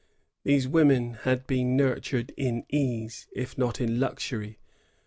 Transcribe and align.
These 0.43 0.67
women 0.67 1.13
had 1.25 1.45
been 1.45 1.77
nurtured 1.77 2.33
in 2.35 2.65
ease, 2.71 3.27
if 3.35 3.55
not 3.55 3.79
in 3.79 3.99
luxury. 3.99 4.57